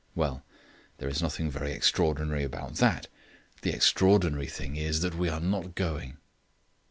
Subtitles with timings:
[0.15, 0.43] Well,
[0.97, 3.05] there is nothing very extraordinary about that.
[3.61, 6.17] The extraordinary thing is that we are not going."